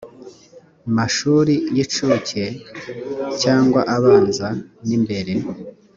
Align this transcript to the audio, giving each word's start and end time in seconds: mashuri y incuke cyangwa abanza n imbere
mashuri 0.95 1.53
y 1.75 1.77
incuke 1.83 2.43
cyangwa 3.41 3.81
abanza 3.95 4.47
n 4.85 4.87
imbere 4.97 5.33